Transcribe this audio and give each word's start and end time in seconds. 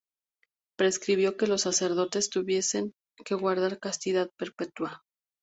Prescribió 0.77 1.37
que 1.37 1.45
los 1.45 1.61
sacerdotes 1.61 2.31
tuviesen 2.31 2.95
que 3.23 3.35
guardar 3.35 3.77
castidad 3.77 4.31
perpetua. 4.35 5.03